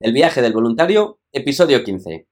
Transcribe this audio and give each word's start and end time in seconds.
El 0.00 0.12
viaje 0.12 0.40
del 0.40 0.52
voluntario, 0.52 1.18
episodio 1.32 1.82
15. 1.82 2.28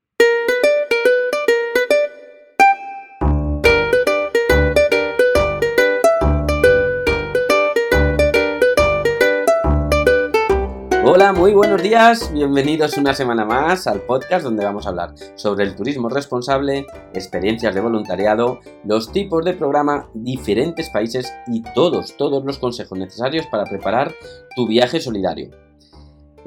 Hola, 11.05 11.33
muy 11.33 11.55
buenos 11.55 11.83
días, 11.83 12.33
bienvenidos 12.33 12.97
una 12.99 13.13
semana 13.15 13.45
más 13.45 13.89
al 13.89 14.01
podcast 14.03 14.45
donde 14.45 14.65
vamos 14.65 14.87
a 14.87 14.91
hablar 14.91 15.15
sobre 15.35 15.65
el 15.65 15.75
turismo 15.75 16.09
responsable, 16.09 16.87
experiencias 17.15 17.75
de 17.75 17.81
voluntariado, 17.81 18.61
los 18.85 19.11
tipos 19.11 19.45
de 19.45 19.55
programa, 19.55 20.09
diferentes 20.15 20.89
países 20.91 21.35
y 21.49 21.65
todos, 21.75 22.17
todos 22.17 22.45
los 22.45 22.59
consejos 22.59 22.97
necesarios 22.97 23.47
para 23.49 23.65
preparar 23.65 24.15
tu 24.55 24.69
viaje 24.69 25.01
solidario. 25.01 25.66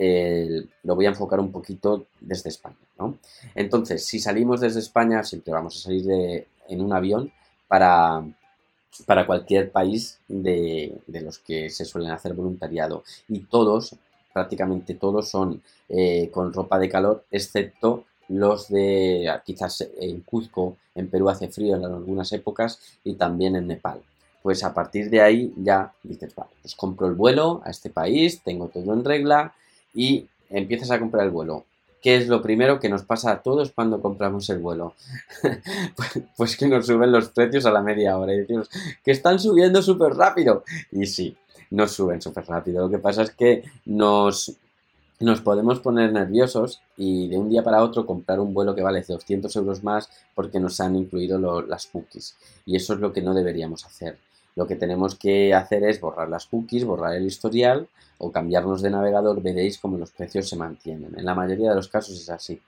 lo 0.81 0.95
voy 0.95 1.05
a 1.05 1.09
enfocar 1.09 1.39
un 1.39 1.51
poquito 1.51 2.07
desde 2.19 2.49
España. 2.49 2.75
Entonces, 3.53 4.07
si 4.07 4.17
salimos 4.17 4.59
desde 4.59 4.79
España, 4.79 5.21
siempre 5.21 5.53
vamos 5.53 5.75
a 5.75 5.83
salir 5.83 6.47
en 6.67 6.81
un 6.81 6.93
avión 6.93 7.31
para, 7.67 8.25
para 9.05 9.27
cualquier 9.27 9.71
país 9.71 10.17
de, 10.27 10.99
los 11.07 11.37
que 11.37 11.69
se 11.69 11.85
suelen 11.85 12.09
hacer 12.09 12.33
voluntariado. 12.33 13.03
Y 13.29 13.41
todos, 13.41 13.95
prácticamente 14.33 14.95
todos, 14.95 15.29
son 15.29 15.61
eh, 15.89 16.31
con 16.31 16.51
ropa 16.51 16.79
de 16.79 16.89
calor, 16.89 17.23
excepto 17.29 18.05
los 18.29 18.69
de 18.69 19.31
quizás 19.45 19.87
en 19.99 20.21
Cuzco, 20.21 20.77
en 20.95 21.09
Perú 21.09 21.29
hace 21.29 21.47
frío 21.49 21.75
en 21.75 21.85
algunas 21.85 22.31
épocas 22.31 22.79
y 23.03 23.13
también 23.15 23.55
en 23.55 23.67
Nepal. 23.67 24.01
Pues 24.41 24.63
a 24.63 24.73
partir 24.73 25.09
de 25.09 25.21
ahí 25.21 25.53
ya 25.57 25.93
dices, 26.03 26.35
vale, 26.35 26.51
pues 26.61 26.75
compro 26.75 27.07
el 27.07 27.13
vuelo 27.13 27.61
a 27.65 27.71
este 27.71 27.89
país, 27.89 28.41
tengo 28.43 28.67
todo 28.67 28.93
en 28.93 29.03
regla 29.03 29.53
y 29.93 30.27
empiezas 30.49 30.91
a 30.91 30.99
comprar 30.99 31.25
el 31.25 31.31
vuelo. 31.31 31.65
¿Qué 32.01 32.17
es 32.17 32.27
lo 32.27 32.43
primero 32.43 32.79
que 32.79 32.87
nos 32.87 33.01
pasa 33.03 33.31
a 33.31 33.41
todos 33.41 33.71
cuando 33.71 33.99
compramos 33.99 34.47
el 34.49 34.59
vuelo? 34.59 34.93
Pues, 35.95 36.23
pues, 36.37 36.57
que 36.57 36.67
nos 36.67 36.85
suben 36.85 37.11
los 37.11 37.29
precios 37.29 37.65
a 37.65 37.71
la 37.71 37.81
media 37.81 38.17
hora 38.17 38.33
y 38.33 38.39
decimos 38.39 38.69
que 39.03 39.11
están 39.11 39.39
subiendo 39.39 39.81
súper 39.81 40.13
rápido. 40.13 40.63
Y 40.91 41.07
sí, 41.07 41.35
nos 41.71 41.93
suben 41.93 42.21
súper 42.21 42.45
rápido. 42.45 42.83
Lo 42.83 42.91
que 42.91 42.99
pasa 42.99 43.23
es 43.23 43.31
que 43.31 43.63
nos 43.85 44.55
nos 45.19 45.41
podemos 45.41 45.79
poner 45.79 46.11
nerviosos 46.11 46.81
y 46.97 47.29
de 47.29 47.37
un 47.37 47.49
día 47.49 47.63
para 47.63 47.83
otro 47.83 48.05
comprar 48.05 48.39
un 48.39 48.53
vuelo 48.53 48.75
que 48.75 48.81
vale 48.81 49.01
200 49.01 49.55
euros 49.55 49.83
más 49.83 50.09
porque 50.33 50.59
nos 50.59 50.79
han 50.81 50.95
incluido 50.95 51.61
las 51.61 51.87
cookies. 51.87 52.35
Y 52.65 52.75
eso 52.75 52.93
es 52.93 52.99
lo 52.99 53.13
que 53.13 53.21
no 53.21 53.33
deberíamos 53.33 53.85
hacer. 53.85 54.17
Lo 54.55 54.67
que 54.67 54.75
tenemos 54.75 55.15
que 55.15 55.53
hacer 55.53 55.83
es 55.83 55.99
borrar 55.99 56.29
las 56.29 56.45
cookies, 56.47 56.85
borrar 56.85 57.15
el 57.15 57.25
historial 57.25 57.87
o 58.17 58.31
cambiarnos 58.31 58.81
de 58.81 58.89
navegador. 58.89 59.41
Veréis 59.41 59.77
cómo 59.77 59.97
los 59.97 60.11
precios 60.11 60.49
se 60.49 60.55
mantienen. 60.55 61.17
En 61.17 61.25
la 61.25 61.35
mayoría 61.35 61.69
de 61.69 61.75
los 61.75 61.87
casos 61.87 62.19
es 62.19 62.29
así. 62.29 62.61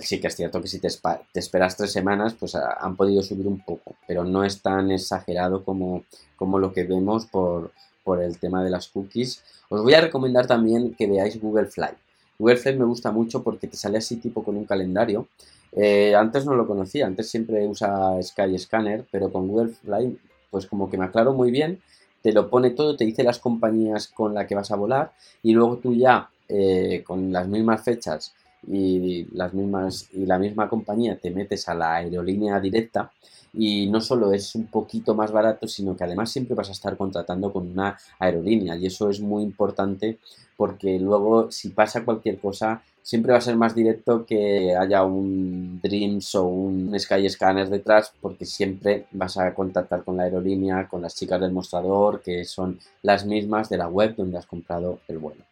Sí 0.00 0.20
que 0.20 0.26
es 0.26 0.36
cierto 0.36 0.60
que 0.60 0.68
si 0.68 0.80
te, 0.80 0.88
esperas 1.34 1.76
tres 1.76 1.90
semanas, 1.90 2.34
pues 2.38 2.54
han 2.54 2.94
podido 2.94 3.22
subir 3.22 3.46
un 3.46 3.64
poco, 3.64 3.96
pero 4.06 4.22
no 4.22 4.44
es 4.44 4.60
tan 4.60 4.90
exagerado 4.90 5.64
como, 5.64 6.04
como 6.36 6.58
lo 6.58 6.74
que 6.74 6.84
vemos 6.84 7.24
por, 7.24 7.72
por 8.08 8.22
el 8.22 8.38
tema 8.38 8.64
de 8.64 8.70
las 8.70 8.88
cookies. 8.88 9.42
Os 9.68 9.82
voy 9.82 9.92
a 9.92 10.00
recomendar 10.00 10.46
también 10.46 10.94
que 10.94 11.06
veáis 11.06 11.38
Google 11.38 11.66
Fly. 11.66 11.90
Google 12.38 12.56
Fly 12.56 12.78
me 12.78 12.86
gusta 12.86 13.12
mucho 13.12 13.42
porque 13.42 13.66
te 13.66 13.76
sale 13.76 13.98
así 13.98 14.16
tipo 14.16 14.42
con 14.42 14.56
un 14.56 14.64
calendario. 14.64 15.28
Eh, 15.72 16.14
antes 16.14 16.46
no 16.46 16.54
lo 16.54 16.66
conocía, 16.66 17.06
antes 17.06 17.28
siempre 17.28 17.66
usa 17.66 18.16
Sky 18.22 18.58
Scanner, 18.58 19.04
pero 19.12 19.30
con 19.30 19.46
Google 19.46 19.74
Fly 19.74 20.18
pues 20.50 20.64
como 20.64 20.88
que 20.88 20.96
me 20.96 21.04
aclaro 21.04 21.34
muy 21.34 21.50
bien, 21.50 21.82
te 22.22 22.32
lo 22.32 22.48
pone 22.48 22.70
todo, 22.70 22.96
te 22.96 23.04
dice 23.04 23.22
las 23.22 23.38
compañías 23.38 24.08
con 24.08 24.32
las 24.32 24.46
que 24.46 24.54
vas 24.54 24.70
a 24.70 24.76
volar 24.76 25.12
y 25.42 25.52
luego 25.52 25.76
tú 25.76 25.94
ya 25.94 26.30
eh, 26.48 27.04
con 27.06 27.30
las 27.30 27.46
mismas 27.46 27.82
fechas 27.82 28.32
y 28.66 29.24
las 29.36 29.54
mismas 29.54 30.08
y 30.12 30.26
la 30.26 30.38
misma 30.38 30.68
compañía 30.68 31.16
te 31.16 31.30
metes 31.30 31.68
a 31.68 31.74
la 31.74 31.96
aerolínea 31.96 32.60
directa 32.60 33.10
y 33.54 33.86
no 33.86 34.00
solo 34.00 34.32
es 34.32 34.54
un 34.54 34.66
poquito 34.66 35.14
más 35.14 35.32
barato, 35.32 35.66
sino 35.66 35.96
que 35.96 36.04
además 36.04 36.30
siempre 36.30 36.54
vas 36.54 36.68
a 36.68 36.72
estar 36.72 36.96
contratando 36.96 37.52
con 37.52 37.70
una 37.70 37.96
aerolínea 38.18 38.76
y 38.76 38.86
eso 38.86 39.10
es 39.10 39.20
muy 39.20 39.42
importante 39.42 40.18
porque 40.56 40.98
luego 40.98 41.50
si 41.50 41.70
pasa 41.70 42.04
cualquier 42.04 42.38
cosa 42.38 42.82
siempre 43.02 43.32
va 43.32 43.38
a 43.38 43.40
ser 43.40 43.56
más 43.56 43.74
directo 43.74 44.26
que 44.26 44.76
haya 44.76 45.02
un 45.02 45.80
Dreams 45.82 46.34
o 46.34 46.44
un 46.44 46.98
Sky 46.98 47.28
Scanner 47.30 47.68
detrás 47.68 48.12
porque 48.20 48.44
siempre 48.44 49.06
vas 49.12 49.38
a 49.38 49.54
contactar 49.54 50.04
con 50.04 50.18
la 50.18 50.24
aerolínea, 50.24 50.86
con 50.88 51.00
las 51.00 51.14
chicas 51.14 51.40
del 51.40 51.52
mostrador 51.52 52.20
que 52.20 52.44
son 52.44 52.78
las 53.02 53.24
mismas 53.24 53.70
de 53.70 53.78
la 53.78 53.88
web 53.88 54.14
donde 54.14 54.36
has 54.36 54.46
comprado 54.46 54.98
el 55.08 55.18
vuelo. 55.18 55.42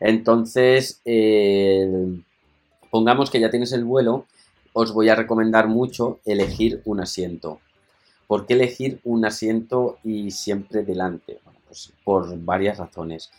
Entonces, 0.00 1.00
pongamos 2.90 3.30
que 3.30 3.40
ya 3.40 3.50
tienes 3.50 3.72
el 3.72 3.84
vuelo 3.84 4.26
os 4.72 4.92
voy 4.92 5.08
a 5.08 5.16
recomendar 5.16 5.68
mucho 5.68 6.20
elegir 6.24 6.82
un 6.84 7.00
asiento. 7.00 7.60
¿Por 8.26 8.46
qué 8.46 8.54
elegir 8.54 9.00
un 9.02 9.24
asiento 9.24 9.98
y 10.04 10.30
siempre 10.30 10.84
delante? 10.84 11.40
pues 11.70 11.92
por 12.02 12.36
varias 12.40 12.78
razones. 12.78 13.30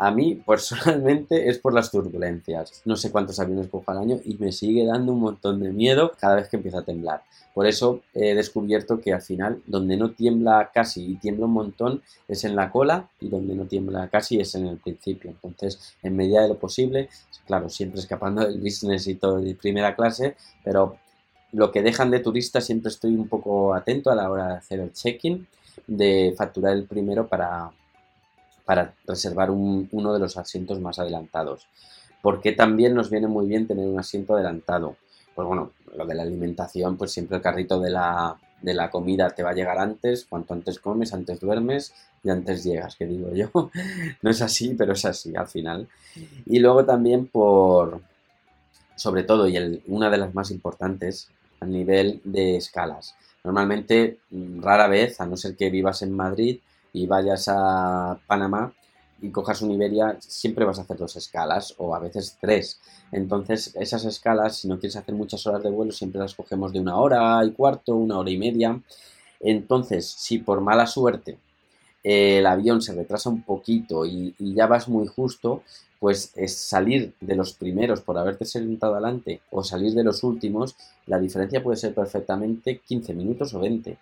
A 0.00 0.12
mí, 0.12 0.36
personalmente, 0.46 1.48
es 1.48 1.58
por 1.58 1.74
las 1.74 1.90
turbulencias. 1.90 2.82
No 2.84 2.94
sé 2.94 3.10
cuántos 3.10 3.40
aviones 3.40 3.66
cojo 3.66 3.90
al 3.90 3.98
año 3.98 4.20
y 4.24 4.34
me 4.34 4.52
sigue 4.52 4.86
dando 4.86 5.12
un 5.12 5.18
montón 5.18 5.60
de 5.60 5.72
miedo 5.72 6.12
cada 6.20 6.36
vez 6.36 6.48
que 6.48 6.56
empieza 6.56 6.78
a 6.78 6.84
temblar. 6.84 7.22
Por 7.52 7.66
eso 7.66 8.02
he 8.14 8.36
descubierto 8.36 9.00
que 9.00 9.12
al 9.12 9.22
final, 9.22 9.60
donde 9.66 9.96
no 9.96 10.12
tiembla 10.12 10.70
casi 10.72 11.04
y 11.04 11.16
tiembla 11.16 11.46
un 11.46 11.52
montón, 11.52 12.02
es 12.28 12.44
en 12.44 12.54
la 12.54 12.70
cola 12.70 13.08
y 13.20 13.28
donde 13.28 13.56
no 13.56 13.64
tiembla 13.64 14.06
casi 14.06 14.38
es 14.38 14.54
en 14.54 14.68
el 14.68 14.76
principio. 14.76 15.30
Entonces, 15.30 15.96
en 16.04 16.14
medida 16.14 16.42
de 16.42 16.48
lo 16.48 16.58
posible, 16.58 17.08
claro, 17.44 17.68
siempre 17.68 17.98
escapando 17.98 18.46
del 18.46 18.60
business 18.60 19.08
y 19.08 19.16
todo 19.16 19.38
de 19.38 19.56
primera 19.56 19.96
clase, 19.96 20.36
pero 20.62 20.96
lo 21.50 21.72
que 21.72 21.82
dejan 21.82 22.12
de 22.12 22.20
turista 22.20 22.60
siempre 22.60 22.90
estoy 22.90 23.16
un 23.16 23.26
poco 23.26 23.74
atento 23.74 24.12
a 24.12 24.14
la 24.14 24.30
hora 24.30 24.46
de 24.46 24.54
hacer 24.58 24.78
el 24.78 24.92
check-in, 24.92 25.44
de 25.88 26.34
facturar 26.36 26.74
el 26.74 26.84
primero 26.84 27.26
para, 27.26 27.72
para 28.68 28.92
reservar 29.06 29.50
uno 29.50 30.12
de 30.12 30.18
los 30.18 30.36
asientos 30.36 30.78
más 30.78 30.98
adelantados. 30.98 31.66
Porque 32.20 32.52
también 32.52 32.94
nos 32.94 33.08
viene 33.08 33.26
muy 33.26 33.46
bien 33.46 33.66
tener 33.66 33.88
un 33.88 33.98
asiento 33.98 34.34
adelantado. 34.34 34.96
Pues 35.34 35.48
bueno, 35.48 35.70
lo 35.96 36.04
de 36.04 36.14
la 36.14 36.24
alimentación, 36.24 36.98
pues 36.98 37.12
siempre 37.12 37.38
el 37.38 37.42
carrito 37.42 37.80
de 37.80 37.88
la, 37.88 38.36
de 38.60 38.74
la 38.74 38.90
comida 38.90 39.30
te 39.30 39.42
va 39.42 39.52
a 39.52 39.54
llegar 39.54 39.78
antes, 39.78 40.26
cuanto 40.26 40.52
antes 40.52 40.80
comes, 40.80 41.14
antes 41.14 41.40
duermes 41.40 41.94
y 42.22 42.28
antes 42.28 42.62
llegas, 42.62 42.94
que 42.96 43.06
digo 43.06 43.32
yo. 43.32 43.48
No 44.20 44.28
es 44.28 44.42
así, 44.42 44.74
pero 44.74 44.92
es 44.92 45.06
así 45.06 45.34
al 45.34 45.46
final. 45.46 45.88
Y 46.44 46.58
luego 46.58 46.84
también 46.84 47.26
por, 47.26 48.02
sobre 48.96 49.22
todo, 49.22 49.48
y 49.48 49.82
una 49.86 50.10
de 50.10 50.18
las 50.18 50.34
más 50.34 50.50
importantes, 50.50 51.30
a 51.60 51.64
nivel 51.64 52.20
de 52.22 52.56
escalas. 52.56 53.14
Normalmente, 53.44 54.18
mm, 54.30 54.60
rara 54.60 54.88
vez, 54.88 55.22
a 55.22 55.26
no 55.26 55.38
ser 55.38 55.56
que 55.56 55.70
vivas 55.70 56.02
en 56.02 56.12
Madrid 56.12 56.58
y 56.92 57.06
vayas 57.06 57.48
a 57.48 58.18
Panamá, 58.26 58.72
y 59.20 59.30
cojas 59.30 59.62
un 59.62 59.72
Iberia, 59.72 60.16
siempre 60.20 60.64
vas 60.64 60.78
a 60.78 60.82
hacer 60.82 60.96
dos 60.96 61.16
escalas 61.16 61.74
o 61.78 61.94
a 61.94 61.98
veces 61.98 62.38
tres. 62.40 62.80
Entonces, 63.10 63.74
esas 63.74 64.04
escalas, 64.04 64.56
si 64.56 64.68
no 64.68 64.78
quieres 64.78 64.96
hacer 64.96 65.14
muchas 65.14 65.46
horas 65.46 65.62
de 65.62 65.70
vuelo, 65.70 65.92
siempre 65.92 66.20
las 66.20 66.34
cogemos 66.34 66.72
de 66.72 66.80
una 66.80 66.96
hora 66.96 67.44
y 67.44 67.50
cuarto, 67.52 67.96
una 67.96 68.18
hora 68.18 68.30
y 68.30 68.38
media. 68.38 68.80
Entonces, 69.40 70.06
si 70.08 70.38
por 70.38 70.60
mala 70.60 70.86
suerte 70.86 71.38
el 72.02 72.46
avión 72.46 72.80
se 72.80 72.94
retrasa 72.94 73.28
un 73.28 73.42
poquito 73.42 74.06
y, 74.06 74.34
ya 74.38 74.66
vas 74.66 74.88
muy 74.88 75.06
justo, 75.06 75.62
pues 75.98 76.32
es 76.36 76.56
salir 76.56 77.12
de 77.20 77.34
los 77.34 77.52
primeros 77.54 78.00
por 78.02 78.18
haberte 78.18 78.44
sentado 78.44 78.94
adelante 78.94 79.40
o 79.50 79.64
salir 79.64 79.94
de 79.94 80.04
los 80.04 80.22
últimos, 80.22 80.76
la 81.06 81.18
diferencia 81.18 81.62
puede 81.62 81.76
ser 81.76 81.94
perfectamente 81.94 82.78
15 82.78 83.14
minutos 83.14 83.52
o 83.54 83.60
20. 83.60 83.98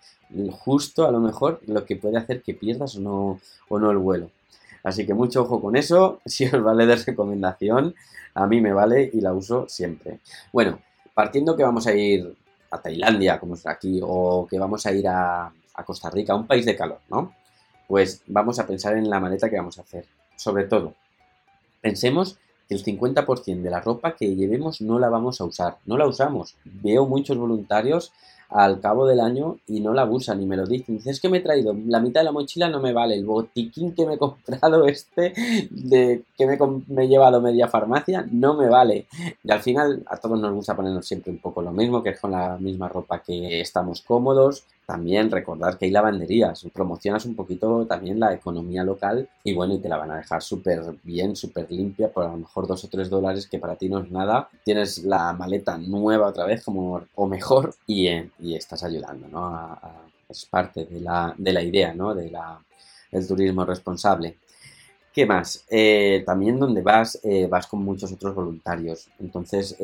Justo 0.51 1.07
a 1.07 1.11
lo 1.11 1.21
mejor 1.21 1.61
lo 1.67 1.85
que 1.87 1.97
puede 1.97 2.19
hacer 2.19 2.43
que 2.43 2.55
pierdas 2.55 2.97
o 2.97 3.01
no, 3.01 3.41
o 3.69 3.79
no 3.79 3.91
el 3.91 3.99
vuelo. 3.99 4.31
Así 4.83 5.07
que 5.07 5.15
mucho 5.15 5.43
ojo 5.43 5.61
con 5.61 5.75
eso, 5.75 6.21
si 6.27 6.45
os 6.45 6.63
vale 6.63 6.87
de 6.87 6.97
recomendación, 6.97 7.95
a 8.35 8.47
mí 8.47 8.61
me 8.61 8.73
vale 8.73 9.11
y 9.13 9.21
la 9.21 9.33
uso 9.33 9.67
siempre. 9.69 10.21
Bueno, 10.53 10.81
partiendo 11.15 11.57
que 11.57 11.63
vamos 11.63 11.87
a 11.87 11.95
ir 11.95 12.37
a 12.71 12.83
Tailandia, 12.83 13.41
como 13.41 13.55
es 13.55 13.67
aquí, 13.67 14.01
o 14.03 14.47
que 14.49 14.59
vamos 14.59 14.85
a 14.85 14.93
ir 14.93 15.09
a, 15.09 15.47
a 15.47 15.85
Costa 15.85 16.11
Rica, 16.11 16.35
un 16.35 16.47
país 16.47 16.67
de 16.67 16.77
calor, 16.77 17.01
¿no? 17.09 17.33
Pues 17.88 18.23
vamos 18.27 18.59
a 18.59 18.67
pensar 18.67 18.97
en 18.97 19.09
la 19.09 19.21
maleta 19.21 19.49
que 19.49 19.56
vamos 19.56 19.79
a 19.79 19.83
hacer. 19.83 20.06
Sobre 20.37 20.65
todo, 20.65 20.94
pensemos 21.81 22.38
que 22.69 22.75
el 22.75 22.85
50% 22.85 23.62
de 23.62 23.71
la 23.71 23.81
ropa 23.81 24.17
que 24.17 24.35
llevemos 24.35 24.81
no 24.81 24.99
la 24.99 25.09
vamos 25.09 25.41
a 25.41 25.44
usar, 25.44 25.79
no 25.87 25.97
la 25.97 26.06
usamos. 26.06 26.56
Veo 26.65 27.06
muchos 27.06 27.37
voluntarios 27.37 28.12
al 28.49 28.81
cabo 28.81 29.06
del 29.06 29.21
año 29.21 29.59
y 29.67 29.81
no 29.81 29.93
la 29.93 30.05
usan 30.05 30.41
y 30.41 30.47
me 30.47 30.56
lo 30.56 30.67
dicen. 30.67 30.97
Dice, 30.97 31.11
es 31.11 31.21
que 31.21 31.29
me 31.29 31.38
he 31.38 31.41
traído 31.41 31.75
la 31.87 32.00
mitad 32.00 32.21
de 32.21 32.25
la 32.25 32.33
mochila, 32.33 32.69
no 32.69 32.81
me 32.81 32.93
vale. 32.93 33.15
El 33.15 33.25
botiquín 33.25 33.94
que 33.94 34.06
me 34.06 34.15
he 34.15 34.19
comprado 34.19 34.87
este, 34.88 35.33
de 35.71 36.23
que 36.37 36.47
me, 36.47 36.59
me, 36.88 37.05
he 37.05 37.09
llevado 37.09 37.41
media 37.41 37.69
farmacia, 37.69 38.27
no 38.31 38.55
me 38.55 38.69
vale. 38.69 39.06
Y 39.43 39.50
al 39.50 39.62
final 39.62 40.03
a 40.06 40.17
todos 40.17 40.41
nos 40.41 40.53
gusta 40.53 40.77
ponernos 40.77 41.06
siempre 41.06 41.33
un 41.33 41.38
poco 41.38 41.62
lo 41.62 41.73
mismo, 41.73 42.03
que 42.03 42.11
es 42.11 42.21
con 42.21 42.33
la 42.33 42.56
misma 42.59 42.88
ropa 42.88 43.21
que 43.21 43.61
estamos 43.61 44.03
cómodos. 44.03 44.65
También 44.87 45.33
recordar 45.33 45.79
que 45.79 45.87
hay 45.87 45.91
lavanderías, 45.91 46.65
promocionas 46.73 47.27
un 47.27 47.35
poquito 47.35 47.87
también 47.87 48.21
la 48.21 48.33
economía 48.33 48.85
local 48.85 49.29
y 49.43 49.53
bueno, 49.53 49.75
y 49.75 49.79
te 49.81 49.88
la 49.88 49.97
van 49.97 50.12
a 50.12 50.19
dejar 50.19 50.41
súper 50.41 50.81
bien, 51.03 51.35
súper 51.35 51.69
limpia, 51.73 52.09
por 52.12 52.23
a 52.25 52.29
lo 52.29 52.37
mejor 52.37 52.69
dos 52.69 52.85
o 52.85 52.88
tres 52.88 53.11
dólares 53.11 53.49
que 53.49 53.59
para 53.59 53.75
ti 53.75 53.88
no 53.88 53.99
es 53.99 54.12
nada. 54.12 54.49
Tienes 54.65 55.03
la 55.03 55.33
maleta 55.33 55.77
nueva 55.77 56.29
otra 56.29 56.47
vez 56.47 56.62
como, 56.62 57.03
o 57.17 57.27
mejor 57.27 57.75
y, 57.85 58.06
eh, 58.06 58.31
y 58.38 58.55
estás 58.55 58.85
ayudando, 58.85 59.27
¿no? 59.27 59.77
es 60.29 60.44
parte 60.47 60.85
de 60.87 61.00
la, 61.00 61.35
de 61.37 61.53
la 61.53 61.62
idea, 61.62 61.93
¿no? 61.93 62.15
De 62.15 62.31
la, 62.31 62.61
del 63.11 63.27
turismo 63.27 63.65
responsable. 63.65 64.38
¿Qué 65.12 65.27
más? 65.27 65.65
Eh, 65.69 66.23
también 66.25 66.61
donde 66.61 66.83
vas, 66.83 67.19
eh, 67.25 67.49
vas 67.49 67.67
con 67.67 67.83
muchos 67.83 68.12
otros 68.12 68.37
voluntarios. 68.37 69.09
Entonces, 69.19 69.77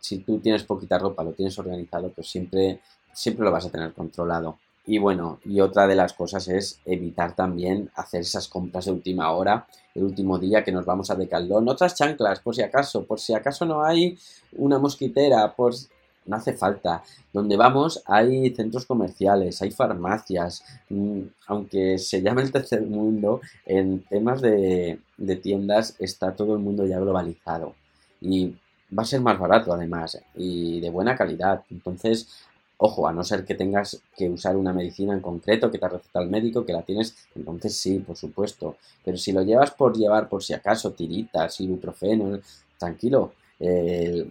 si 0.00 0.18
tú 0.18 0.38
tienes 0.40 0.64
poquita 0.64 0.98
ropa, 0.98 1.22
lo 1.22 1.32
tienes 1.32 1.58
organizado, 1.58 2.10
pues 2.10 2.28
siempre 2.28 2.80
siempre 3.14 3.44
lo 3.44 3.52
vas 3.52 3.66
a 3.66 3.70
tener 3.70 3.92
controlado. 3.92 4.58
Y 4.86 4.98
bueno, 4.98 5.40
y 5.44 5.60
otra 5.60 5.86
de 5.86 5.94
las 5.94 6.12
cosas 6.12 6.46
es 6.48 6.78
evitar 6.84 7.34
también 7.34 7.90
hacer 7.94 8.20
esas 8.20 8.48
compras 8.48 8.84
de 8.84 8.92
última 8.92 9.30
hora, 9.30 9.66
el 9.94 10.04
último 10.04 10.38
día 10.38 10.62
que 10.62 10.72
nos 10.72 10.84
vamos 10.84 11.10
a 11.10 11.14
Decaldón. 11.14 11.68
Otras 11.68 11.94
chanclas, 11.94 12.40
por 12.40 12.54
si 12.54 12.62
acaso, 12.62 13.04
por 13.04 13.18
si 13.18 13.32
acaso 13.32 13.64
no 13.64 13.82
hay 13.82 14.18
una 14.58 14.78
mosquitera, 14.78 15.54
pues 15.56 15.88
no 16.26 16.36
hace 16.36 16.52
falta. 16.52 17.02
Donde 17.32 17.56
vamos 17.56 18.02
hay 18.06 18.54
centros 18.54 18.84
comerciales, 18.84 19.62
hay 19.62 19.70
farmacias, 19.70 20.62
mm, 20.90 21.20
aunque 21.46 21.98
se 21.98 22.20
llame 22.20 22.42
el 22.42 22.52
tercer 22.52 22.82
mundo, 22.82 23.40
en 23.64 24.02
temas 24.04 24.42
de, 24.42 25.00
de 25.16 25.36
tiendas 25.36 25.96
está 25.98 26.34
todo 26.34 26.54
el 26.54 26.60
mundo 26.60 26.84
ya 26.86 26.98
globalizado. 27.00 27.74
Y 28.20 28.54
va 28.96 29.02
a 29.02 29.06
ser 29.06 29.20
más 29.20 29.38
barato 29.38 29.72
además 29.72 30.20
y 30.34 30.80
de 30.80 30.90
buena 30.90 31.16
calidad. 31.16 31.62
Entonces 31.70 32.28
Ojo, 32.76 33.06
a 33.06 33.12
no 33.12 33.22
ser 33.22 33.44
que 33.44 33.54
tengas 33.54 34.02
que 34.16 34.28
usar 34.28 34.56
una 34.56 34.72
medicina 34.72 35.14
en 35.14 35.20
concreto 35.20 35.70
que 35.70 35.78
te 35.78 35.86
ha 35.86 35.88
recetado 35.88 36.24
el 36.24 36.30
médico, 36.30 36.66
que 36.66 36.72
la 36.72 36.82
tienes, 36.82 37.14
entonces 37.34 37.76
sí, 37.76 38.00
por 38.00 38.16
supuesto. 38.16 38.76
Pero 39.04 39.16
si 39.16 39.32
lo 39.32 39.42
llevas 39.42 39.70
por 39.70 39.96
llevar 39.96 40.28
por 40.28 40.42
si 40.42 40.54
acaso 40.54 40.92
tiritas, 40.92 41.60
ibuprofeno, 41.60 42.40
tranquilo, 42.78 43.32
eh, 43.60 44.28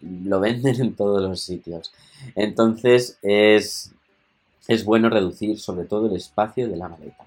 lo 0.00 0.40
venden 0.40 0.80
en 0.80 0.94
todos 0.94 1.22
los 1.22 1.40
sitios. 1.40 1.92
Entonces 2.34 3.18
es, 3.22 3.92
es 4.68 4.84
bueno 4.84 5.10
reducir 5.10 5.58
sobre 5.60 5.84
todo 5.84 6.06
el 6.06 6.16
espacio 6.16 6.68
de 6.68 6.76
la 6.76 6.88
maleta. 6.88 7.24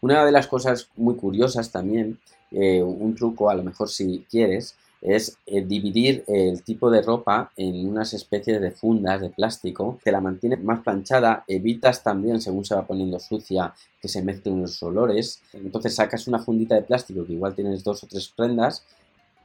Una 0.00 0.24
de 0.24 0.32
las 0.32 0.46
cosas 0.46 0.90
muy 0.96 1.16
curiosas 1.16 1.72
también, 1.72 2.20
eh, 2.50 2.82
un 2.82 3.14
truco 3.14 3.48
a 3.50 3.54
lo 3.54 3.62
mejor 3.62 3.88
si 3.88 4.26
quieres, 4.30 4.76
es 5.06 5.38
eh, 5.46 5.64
dividir 5.64 6.24
el 6.26 6.64
tipo 6.64 6.90
de 6.90 7.00
ropa 7.00 7.52
en 7.56 7.88
unas 7.88 8.12
especies 8.12 8.60
de 8.60 8.72
fundas 8.72 9.20
de 9.20 9.30
plástico 9.30 10.00
que 10.02 10.10
la 10.10 10.20
mantiene 10.20 10.56
más 10.56 10.80
planchada, 10.82 11.44
evitas 11.46 12.02
también, 12.02 12.40
según 12.40 12.64
se 12.64 12.74
va 12.74 12.84
poniendo 12.84 13.20
sucia, 13.20 13.72
que 14.00 14.08
se 14.08 14.20
mezclen 14.22 14.60
los 14.60 14.82
olores. 14.82 15.40
Entonces 15.52 15.94
sacas 15.94 16.26
una 16.26 16.40
fundita 16.40 16.74
de 16.74 16.82
plástico 16.82 17.24
que 17.24 17.34
igual 17.34 17.54
tienes 17.54 17.84
dos 17.84 18.02
o 18.02 18.08
tres 18.08 18.28
prendas, 18.36 18.84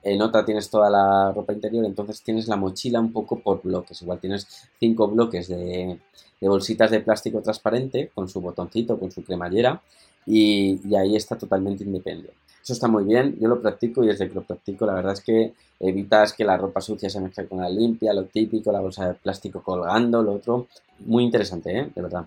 en 0.02 0.24
otra 0.24 0.44
tienes 0.44 0.68
toda 0.68 0.90
la 0.90 1.32
ropa 1.32 1.54
interior, 1.54 1.86
entonces 1.86 2.24
tienes 2.24 2.48
la 2.48 2.56
mochila 2.56 3.00
un 3.00 3.14
poco 3.14 3.40
por 3.40 3.62
bloques, 3.62 4.02
igual 4.02 4.20
tienes 4.20 4.48
cinco 4.80 5.08
bloques 5.10 5.48
de, 5.48 6.00
bolsitas 6.42 6.90
de 6.90 7.02
plástico 7.02 7.40
transparente 7.44 8.10
con 8.16 8.28
su 8.28 8.42
botoncito, 8.42 9.00
con 9.00 9.12
su 9.12 9.24
cremallera 9.24 9.80
y, 10.26 10.80
y 10.90 10.96
ahí 10.96 11.16
está 11.16 11.38
totalmente 11.38 11.84
independiente. 11.84 12.34
Eso 12.62 12.74
está 12.74 12.88
muy 12.88 13.04
bien, 13.06 13.38
yo 13.40 13.48
lo 13.48 13.62
practico 13.62 14.04
y 14.04 14.08
desde 14.08 14.28
que 14.28 14.36
lo 14.36 14.44
practico 14.44 14.86
la 14.86 14.94
verdad 14.94 15.14
es 15.14 15.22
que 15.22 15.54
evitas 15.80 16.34
que 16.34 16.44
la 16.44 16.58
ropa 16.58 16.80
sucia 16.80 17.10
se 17.10 17.20
mezcle 17.20 17.48
con 17.48 17.60
la 17.60 17.70
limpia, 17.70 18.14
lo 18.14 18.26
típico, 18.26 18.72
la 18.72 18.80
bolsa 18.82 19.08
de 19.08 19.14
plástico 19.16 19.64
colgando, 19.64 20.22
lo 20.22 20.34
otro. 20.34 20.68
Muy 21.00 21.24
interesante, 21.24 21.76
¿eh? 21.76 21.90
De 21.94 22.02
verdad. 22.02 22.26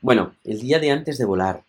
Bueno, 0.00 0.34
el 0.44 0.60
día 0.60 0.80
de 0.80 0.90
antes 0.90 1.18
de 1.18 1.24
volar. 1.24 1.62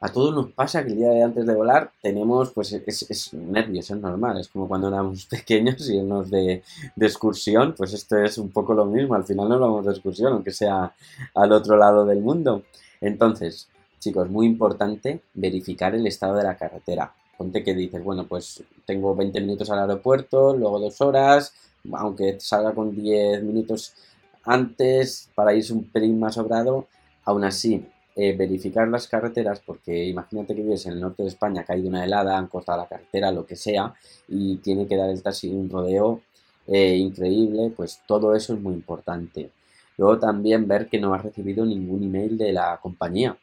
A 0.00 0.08
todos 0.08 0.34
nos 0.34 0.50
pasa 0.50 0.82
que 0.82 0.90
el 0.90 0.96
día 0.96 1.10
de 1.10 1.22
antes 1.22 1.46
de 1.46 1.54
volar 1.54 1.92
tenemos, 2.02 2.50
pues 2.50 2.72
es, 2.72 3.34
nervios, 3.34 3.88
es 3.88 3.96
normal, 3.96 4.40
es 4.40 4.48
como 4.48 4.66
cuando 4.66 4.88
éramos 4.88 5.26
pequeños 5.30 5.88
y 5.88 5.98
irnos 5.98 6.28
de, 6.28 6.64
de, 6.96 7.06
excursión, 7.06 7.72
pues 7.76 7.92
esto 7.92 8.18
es 8.18 8.36
un 8.36 8.50
poco 8.50 8.74
lo 8.74 8.84
mismo, 8.84 9.14
al 9.14 9.22
final 9.22 9.48
no 9.48 9.60
vamos 9.60 9.86
de 9.86 9.92
excursión, 9.92 10.32
aunque 10.32 10.50
sea 10.50 10.92
al 11.36 11.52
otro 11.52 11.76
lado 11.76 12.04
del 12.04 12.18
mundo. 12.18 12.64
Entonces, 13.00 13.68
Chicos, 14.02 14.28
muy 14.28 14.46
importante 14.46 15.20
verificar 15.32 15.94
el 15.94 16.04
estado 16.08 16.34
de 16.34 16.42
la 16.42 16.56
carretera. 16.56 17.14
Ponte 17.38 17.62
que 17.62 17.72
dices, 17.72 18.02
bueno, 18.02 18.26
pues 18.26 18.64
tengo 18.84 19.14
20 19.14 19.40
minutos 19.40 19.70
al 19.70 19.78
aeropuerto, 19.78 20.56
luego 20.56 20.80
dos 20.80 21.00
horas, 21.00 21.54
aunque 21.92 22.40
salga 22.40 22.74
con 22.74 22.96
10 22.96 23.44
minutos 23.44 23.94
antes 24.42 25.30
para 25.36 25.54
irse 25.54 25.72
un 25.72 25.84
pelín 25.84 26.18
más 26.18 26.34
sobrado, 26.34 26.88
aún 27.24 27.44
así, 27.44 27.86
eh, 28.16 28.36
verificar 28.36 28.88
las 28.88 29.06
carreteras, 29.06 29.60
porque 29.64 30.06
imagínate 30.06 30.56
que 30.56 30.62
vives 30.62 30.84
en 30.86 30.94
el 30.94 31.00
norte 31.00 31.22
de 31.22 31.28
España, 31.28 31.60
ha 31.60 31.64
caído 31.64 31.88
una 31.88 32.04
helada, 32.04 32.36
han 32.36 32.48
cortado 32.48 32.78
la 32.78 32.88
carretera, 32.88 33.30
lo 33.30 33.46
que 33.46 33.54
sea, 33.54 33.94
y 34.26 34.56
tiene 34.56 34.88
que 34.88 34.96
dar 34.96 35.10
el 35.10 35.22
taxi 35.22 35.48
un 35.48 35.70
rodeo 35.70 36.22
eh, 36.66 36.96
increíble, 36.96 37.72
pues 37.76 38.00
todo 38.08 38.34
eso 38.34 38.54
es 38.54 38.60
muy 38.60 38.74
importante. 38.74 39.52
Luego 39.96 40.18
también 40.18 40.66
ver 40.66 40.88
que 40.88 40.98
no 40.98 41.14
has 41.14 41.22
recibido 41.22 41.64
ningún 41.64 42.02
email 42.02 42.36
de 42.36 42.52
la 42.52 42.80
compañía 42.82 43.38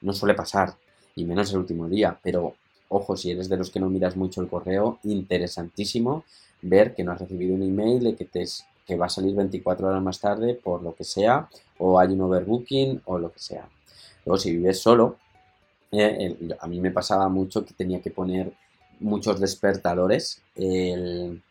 no 0.00 0.12
suele 0.12 0.34
pasar, 0.34 0.74
y 1.14 1.24
menos 1.24 1.52
el 1.52 1.58
último 1.58 1.88
día, 1.88 2.18
pero 2.22 2.54
ojo, 2.88 3.16
si 3.16 3.30
eres 3.30 3.48
de 3.48 3.56
los 3.56 3.70
que 3.70 3.80
no 3.80 3.88
miras 3.88 4.16
mucho 4.16 4.40
el 4.40 4.48
correo, 4.48 4.98
interesantísimo 5.04 6.24
ver 6.62 6.94
que 6.94 7.04
no 7.04 7.12
has 7.12 7.20
recibido 7.20 7.54
un 7.54 7.62
email 7.62 8.02
de 8.02 8.16
que, 8.16 8.24
te, 8.24 8.44
que 8.86 8.96
va 8.96 9.06
a 9.06 9.10
salir 9.10 9.34
24 9.34 9.88
horas 9.88 10.02
más 10.02 10.20
tarde 10.20 10.54
por 10.54 10.82
lo 10.82 10.94
que 10.94 11.04
sea, 11.04 11.48
o 11.78 11.98
hay 11.98 12.08
un 12.08 12.22
overbooking 12.22 13.02
o 13.06 13.18
lo 13.18 13.32
que 13.32 13.38
sea. 13.38 13.68
Luego, 14.24 14.38
si 14.38 14.56
vives 14.56 14.80
solo, 14.80 15.16
eh, 15.92 16.36
a 16.60 16.66
mí 16.66 16.80
me 16.80 16.90
pasaba 16.90 17.28
mucho 17.28 17.64
que 17.64 17.74
tenía 17.74 18.00
que 18.00 18.10
poner 18.10 18.52
muchos 19.00 19.40
despertadores 19.40 20.42
el, 20.54 21.42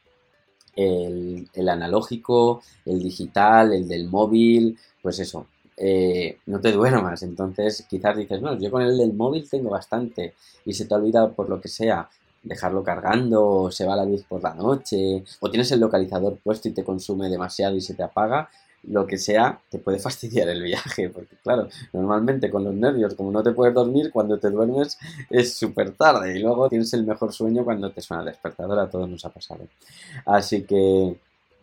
el 0.75 1.69
analógico, 1.69 2.61
el 2.85 3.01
digital, 3.01 3.73
el 3.73 3.87
del 3.87 4.07
móvil, 4.07 4.77
pues 5.01 5.19
eso, 5.19 5.47
eh, 5.79 6.37
no 6.45 6.59
te 6.59 6.71
duermas. 6.71 7.23
Entonces, 7.23 7.85
quizás 7.89 8.17
dices, 8.17 8.41
no, 8.41 8.57
yo 8.59 8.69
con 8.69 8.81
el 8.81 8.97
del 8.97 9.13
móvil 9.13 9.49
tengo 9.49 9.69
bastante 9.69 10.33
y 10.65 10.73
se 10.73 10.85
te 10.85 10.93
ha 10.93 10.97
olvidado 10.97 11.33
por 11.33 11.49
lo 11.49 11.59
que 11.61 11.69
sea 11.69 12.09
dejarlo 12.43 12.83
cargando, 12.83 13.45
o 13.45 13.71
se 13.71 13.85
va 13.85 13.95
la 13.95 14.05
luz 14.05 14.23
por 14.23 14.41
la 14.41 14.53
noche, 14.53 15.23
o 15.39 15.49
tienes 15.49 15.71
el 15.71 15.79
localizador 15.79 16.37
puesto 16.43 16.69
y 16.69 16.71
te 16.71 16.83
consume 16.83 17.29
demasiado 17.29 17.75
y 17.75 17.81
se 17.81 17.93
te 17.93 18.03
apaga, 18.03 18.49
lo 18.83 19.05
que 19.05 19.17
sea, 19.17 19.59
te 19.69 19.79
puede 19.79 19.99
fastidiar 20.07 20.47
el 20.49 20.63
viaje, 20.63 21.09
porque 21.09 21.35
claro, 21.43 21.67
normalmente 21.93 22.49
con 22.49 22.63
los 22.63 22.73
nervios, 22.73 23.15
como 23.15 23.31
no 23.31 23.43
te 23.43 23.51
puedes 23.51 23.73
dormir, 23.73 24.11
cuando 24.11 24.37
te 24.39 24.49
duermes 24.49 24.97
es 25.29 25.53
súper 25.53 25.91
tarde 25.91 26.37
y 26.37 26.41
luego 26.41 26.69
tienes 26.69 26.93
el 26.93 27.05
mejor 27.05 27.33
sueño 27.33 27.63
cuando 27.63 27.91
te 27.91 28.01
suena 28.01 28.23
el 28.23 28.29
despertador, 28.29 28.79
a 28.79 28.89
todos 28.89 29.09
nos 29.09 29.25
ha 29.25 29.29
pasado. 29.29 29.67
Así 30.25 30.63
que 30.63 31.17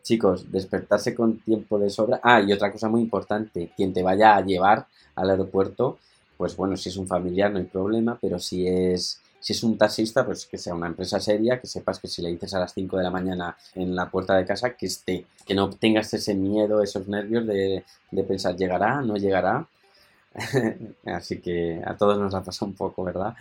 chicos, 0.06 0.50
despertarse 0.52 1.14
con 1.14 1.38
tiempo 1.40 1.78
de 1.78 1.90
sobra. 1.90 2.20
Ah, 2.22 2.40
y 2.40 2.52
otra 2.52 2.70
cosa 2.70 2.88
muy 2.88 3.00
importante, 3.00 3.72
quien 3.76 3.92
te 3.92 4.02
vaya 4.02 4.36
a 4.36 4.40
llevar 4.40 4.86
al 5.16 5.30
aeropuerto, 5.30 5.98
pues 6.36 6.56
bueno, 6.56 6.76
si 6.76 6.90
es 6.90 6.96
un 6.96 7.08
familiar 7.08 7.50
no 7.50 7.58
hay 7.58 7.64
problema, 7.64 8.16
pero 8.20 8.38
si 8.38 8.66
es 8.68 9.20
si 9.40 9.52
es 9.52 9.62
un 9.62 9.78
taxista, 9.78 10.25
pues 10.25 10.46
que 10.46 10.58
sea 10.58 10.75
una 10.75 10.88
empresa 10.88 11.20
seria, 11.20 11.60
que 11.60 11.68
sepas 11.68 12.00
que 12.00 12.08
si 12.08 12.20
le 12.20 12.30
dices 12.30 12.52
a 12.54 12.58
las 12.58 12.72
5 12.75 12.96
de 12.96 13.04
la 13.04 13.10
mañana 13.10 13.56
en 13.75 13.94
la 13.94 14.10
puerta 14.10 14.36
de 14.36 14.44
casa, 14.44 14.70
que 14.75 14.86
esté, 14.86 15.25
que 15.46 15.54
no 15.54 15.70
tengas 15.70 16.12
ese 16.14 16.34
miedo, 16.34 16.82
esos 16.82 17.06
nervios 17.06 17.46
de, 17.46 17.84
pensar, 18.26 18.56
¿llegará? 18.56 19.02
¿No 19.02 19.16
llegará? 19.16 19.66
Así 21.06 21.40
que 21.40 21.80
a 21.84 21.96
todos 21.96 22.18
nos 22.18 22.34
ha 22.34 22.42
pasado 22.42 22.70
un 22.70 22.75
poco, 22.75 23.04
¿verdad? 23.04 23.34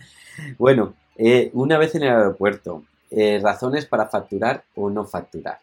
Bueno, 0.58 0.94
eh, 1.16 1.50
una 1.54 1.76
vez 1.76 1.94
en 1.96 2.04
el 2.04 2.10
aeropuerto, 2.10 2.84
eh, 3.10 3.40
razones 3.42 3.86
para 3.86 4.06
facturar 4.06 4.62
o 4.76 4.88
no 4.90 5.04
facturar. 5.06 5.58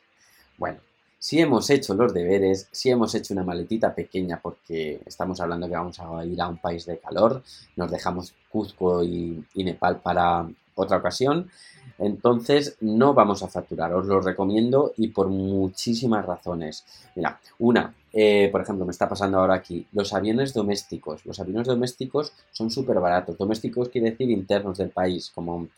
Bueno, 0.58 0.80
si 1.24 1.40
hemos 1.40 1.70
hecho 1.70 1.94
los 1.94 2.14
deberes, 2.14 2.68
si 2.70 2.90
hemos 2.90 3.16
hecho 3.16 3.34
una 3.34 3.46
maletita 3.46 3.96
pequeña 3.96 4.42
porque 4.44 5.00
estamos 5.06 5.40
hablando 5.40 5.70
que 5.70 5.74
vamos 5.74 5.98
a 6.02 6.26
ir 6.26 6.42
a 6.42 6.50
un 6.50 6.58
país 6.58 6.86
de 6.86 6.98
calor, 6.98 7.42
nos 7.78 7.90
dejamos 7.90 8.34
Cuzco 8.50 9.02
y, 9.06 9.42
Nepal 9.56 10.02
para 10.02 10.46
otra 10.76 10.98
ocasión, 10.98 11.50
entonces 11.98 12.76
no 12.82 13.14
vamos 13.14 13.42
a 13.42 13.48
facturar, 13.48 13.94
os 13.94 14.06
lo 14.06 14.20
recomiendo 14.20 14.92
y 14.98 15.08
por 15.08 15.30
muchísimas 15.30 16.26
razones. 16.26 16.84
Mira, 17.16 17.40
una, 17.60 17.96
eh, 18.12 18.50
por 18.52 18.60
ejemplo, 18.60 18.84
me 18.84 18.92
está 18.92 19.08
pasando 19.08 19.40
ahora 19.40 19.54
aquí, 19.54 19.88
los 19.94 20.14
aviones 20.14 20.54
domésticos. 20.54 21.26
Los 21.26 21.40
aviones 21.40 21.68
domésticos 21.68 22.34
son 22.52 22.70
súper 22.70 23.00
baratos. 23.00 23.38
Domésticos 23.38 23.88
quiere 23.88 24.12
decir 24.12 24.30
internos 24.30 24.78
del 24.78 24.90
país, 24.90 25.32
como 25.34 25.70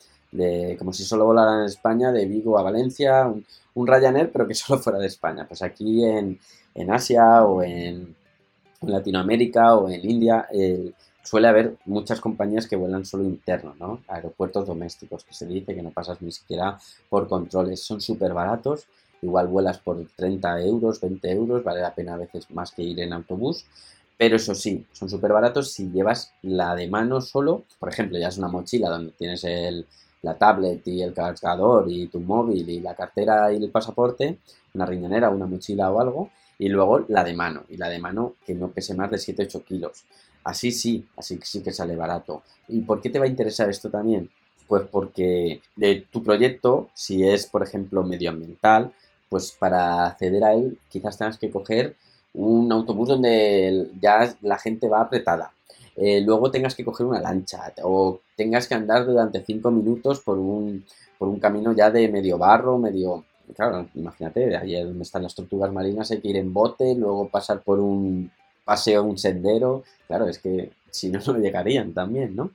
como 0.78 0.92
si 0.92 1.04
solo 1.04 1.26
volaran 1.26 1.60
en 1.60 1.66
España, 1.66 2.12
de 2.12 2.26
Vigo 2.26 2.58
a 2.58 2.62
Valencia, 2.62 3.32
un, 3.74 3.86
Ryanair, 3.86 4.30
pero 4.32 4.46
que 4.46 4.54
solo 4.54 4.80
fuera 4.80 4.98
de 4.98 5.06
España. 5.06 5.46
Pues 5.46 5.62
aquí 5.62 6.04
en, 6.04 6.38
Asia 6.90 7.44
o 7.44 7.62
en, 7.62 8.14
Latinoamérica 8.82 9.74
o 9.74 9.88
en 9.88 10.08
India 10.08 10.46
suele 11.26 11.48
haber 11.48 11.76
muchas 11.84 12.20
compañías 12.20 12.66
que 12.68 12.76
vuelan 12.76 13.04
solo 13.04 13.24
interno, 13.24 13.74
¿no? 13.78 14.00
Aeropuertos 14.06 14.66
domésticos, 14.66 15.24
que 15.24 15.34
se 15.34 15.46
dice 15.46 15.74
que 15.74 15.82
no 15.82 15.90
pasas 15.90 16.22
ni 16.22 16.30
siquiera 16.30 16.78
por 17.08 17.28
controles. 17.28 17.82
Son 17.82 18.00
súper 18.00 18.32
baratos, 18.32 18.86
igual 19.22 19.48
vuelas 19.48 19.78
por 19.78 20.06
30 20.14 20.60
euros, 20.60 21.00
20 21.00 21.32
euros, 21.32 21.64
vale 21.64 21.80
la 21.80 21.94
pena 21.94 22.14
a 22.14 22.18
veces 22.18 22.48
más 22.50 22.70
que 22.70 22.82
ir 22.82 23.00
en 23.00 23.12
autobús. 23.12 23.66
Pero 24.16 24.36
eso 24.36 24.54
sí, 24.54 24.86
son 24.92 25.10
súper 25.10 25.32
baratos 25.32 25.72
si 25.72 25.90
llevas 25.90 26.32
la 26.42 26.74
de 26.74 26.88
mano 26.88 27.20
solo. 27.20 27.64
Por 27.78 27.88
ejemplo, 27.88 28.18
ya 28.18 28.28
es 28.28 28.38
una 28.38 28.48
mochila 28.48 28.88
donde 28.88 29.12
tienes 29.12 29.42
el, 29.44 29.86
la 30.22 30.36
tablet 30.36 30.86
y 30.88 31.02
el 31.02 31.12
cargador 31.12 31.86
y 31.88 32.08
tu 32.08 32.20
móvil 32.20 32.68
y 32.68 32.80
la 32.80 32.94
cartera 32.94 33.52
y 33.52 33.62
el 33.62 33.70
pasaporte, 33.70 34.38
una 34.74 34.86
riñonera, 34.86 35.30
una 35.30 35.46
mochila 35.46 35.90
o 35.90 36.00
algo, 36.00 36.30
y 36.58 36.68
luego 36.68 37.04
la 37.08 37.22
de 37.22 37.34
mano, 37.34 37.64
y 37.68 37.76
la 37.76 37.88
de 37.88 37.98
mano 37.98 38.34
que 38.44 38.54
no 38.54 38.68
pese 38.68 38.94
más 38.94 39.10
de 39.10 39.18
7-8 39.18 39.62
kilos. 39.64 40.04
Así 40.44 40.72
sí, 40.72 41.06
así 41.16 41.38
sí 41.42 41.62
que 41.62 41.72
sale 41.72 41.96
barato. 41.96 42.42
¿Y 42.68 42.80
por 42.80 43.00
qué 43.00 43.10
te 43.10 43.18
va 43.18 43.26
a 43.26 43.28
interesar 43.28 43.68
esto 43.68 43.90
también? 43.90 44.30
Pues 44.66 44.82
porque 44.90 45.60
de 45.76 46.06
tu 46.10 46.22
proyecto, 46.22 46.88
si 46.94 47.26
es 47.26 47.46
por 47.46 47.62
ejemplo 47.62 48.02
medioambiental, 48.02 48.92
pues 49.28 49.52
para 49.52 50.06
acceder 50.06 50.44
a 50.44 50.54
él 50.54 50.78
quizás 50.88 51.18
tengas 51.18 51.38
que 51.38 51.50
coger 51.50 51.96
un 52.34 52.70
autobús 52.72 53.08
donde 53.08 53.90
ya 54.00 54.36
la 54.42 54.58
gente 54.58 54.88
va 54.88 55.00
apretada 55.00 55.52
eh, 55.96 56.20
luego 56.20 56.50
tengas 56.50 56.74
que 56.74 56.84
coger 56.84 57.06
una 57.06 57.20
lancha 57.20 57.72
o 57.82 58.20
tengas 58.36 58.68
que 58.68 58.74
andar 58.74 59.06
durante 59.06 59.42
cinco 59.42 59.70
minutos 59.70 60.20
por 60.20 60.38
un, 60.38 60.84
por 61.18 61.28
un 61.28 61.40
camino 61.40 61.72
ya 61.72 61.90
de 61.90 62.08
medio 62.08 62.38
barro, 62.38 62.78
medio... 62.78 63.24
Claro, 63.54 63.86
imagínate, 63.94 64.56
ahí 64.56 64.74
donde 64.82 65.04
están 65.04 65.22
las 65.22 65.34
tortugas 65.34 65.72
marinas 65.72 66.10
hay 66.10 66.20
que 66.20 66.28
ir 66.28 66.36
en 66.36 66.52
bote, 66.52 66.96
luego 66.96 67.28
pasar 67.28 67.62
por 67.62 67.78
un 67.78 68.30
paseo, 68.64 69.04
un 69.04 69.16
sendero. 69.16 69.84
Claro, 70.08 70.28
es 70.28 70.38
que 70.38 70.72
si 70.90 71.08
no, 71.10 71.20
no 71.26 71.38
llegarían 71.38 71.92
también, 71.92 72.34
¿no? 72.34 72.50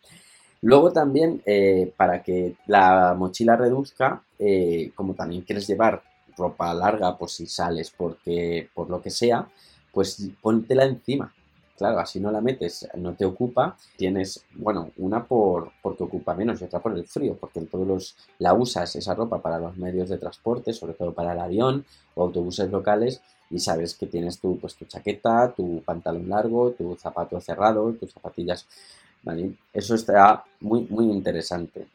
Luego 0.61 0.91
también, 0.91 1.41
eh, 1.45 1.91
para 1.97 2.21
que 2.21 2.55
la 2.67 3.15
mochila 3.17 3.55
reduzca, 3.55 4.21
eh, 4.37 4.91
como 4.93 5.15
también 5.15 5.41
quieres 5.41 5.65
llevar 5.65 6.03
ropa 6.37 6.73
larga 6.73 7.17
por 7.17 7.29
si 7.29 7.47
sales 7.47 7.91
porque 7.95 8.69
por 8.73 8.89
lo 8.89 9.01
que 9.01 9.09
sea, 9.09 9.47
pues 9.91 10.29
póntela 10.41 10.85
encima 10.85 11.33
claro, 11.81 11.97
así 11.97 12.19
no 12.19 12.29
la 12.29 12.41
metes, 12.41 12.87
no 12.93 13.15
te 13.15 13.25
ocupa, 13.25 13.75
tienes, 13.97 14.45
bueno, 14.53 14.91
una 14.97 15.23
por 15.25 15.71
porque 15.81 16.03
ocupa 16.03 16.35
menos 16.35 16.61
y 16.61 16.65
otra 16.65 16.79
por 16.79 16.95
el 16.95 17.07
frío, 17.07 17.35
porque 17.39 17.57
en 17.57 17.65
todos 17.65 17.87
los 17.87 18.15
la 18.37 18.53
usas 18.53 18.95
esa 18.95 19.15
ropa 19.15 19.41
para 19.41 19.57
los 19.57 19.75
medios 19.77 20.07
de 20.09 20.19
transporte, 20.19 20.73
sobre 20.73 20.93
todo 20.93 21.11
para 21.11 21.33
el 21.33 21.39
avión 21.39 21.83
o 22.13 22.21
autobuses 22.21 22.69
locales 22.69 23.19
y 23.49 23.57
sabes 23.57 23.95
que 23.95 24.05
tienes 24.05 24.39
tu 24.39 24.59
pues 24.59 24.75
tu 24.75 24.85
chaqueta, 24.85 25.51
tu 25.57 25.81
pantalón 25.81 26.29
largo, 26.29 26.69
tu 26.69 26.95
zapato 26.97 27.41
cerrado, 27.41 27.91
tus 27.93 28.11
zapatillas, 28.11 28.67
¿vale? 29.23 29.53
Eso 29.73 29.95
está 29.95 30.45
muy 30.59 30.85
muy 30.87 31.05
interesante. 31.05 31.87